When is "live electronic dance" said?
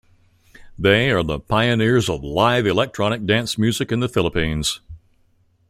2.23-3.59